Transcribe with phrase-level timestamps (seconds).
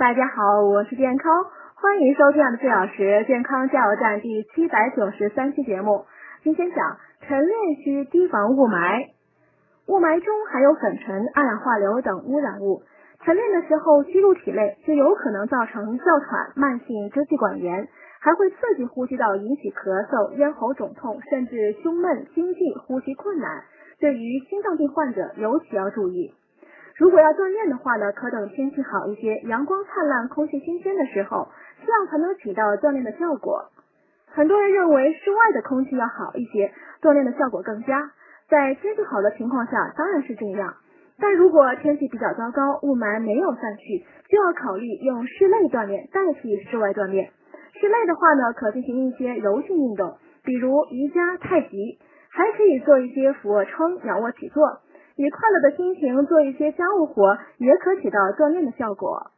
[0.00, 1.44] 大家好，我是健康，
[1.74, 6.06] 欢迎收听二十四小时健康加油站第七百九十三期节目。
[6.42, 6.96] 今天讲
[7.28, 9.10] 晨练需提防雾霾，
[9.88, 12.80] 雾霾中含有粉尘、二氧化硫等污染物，
[13.26, 17.86] 晨练的时候吸入体内，就有可能造成哮喘、慢性支气管炎，
[18.22, 23.64] 还会刺激呼吸道，引起咳嗽、咽喉肿痛，甚至胸闷、心悸、呼吸困难。
[23.98, 26.32] 对于心脏病患者尤其要注意。
[27.00, 31.48] 如果要锻炼的话呢，可等天气好一些，阳光灿烂，空气新鲜的时候，
[31.86, 33.70] 这样才能起到锻炼的效果。
[34.26, 38.12] 很多人认为室外的空气要好一些，锻炼的效果更佳。
[38.50, 40.74] 在天气好的情况下，当然是这样。
[41.18, 47.30] 但如果天气比较糟糕，雾霾没有散去，就要考虑用室内锻炼代替室外锻炼。
[47.80, 51.98] 室内的话呢，可进行一些柔性运动，比如瑜伽、太极，
[52.28, 54.80] 还可以做一些俯卧撑、仰卧起坐。
[55.20, 59.30] 以快乐的心情做一些家务活，也可起到锻炼的效果。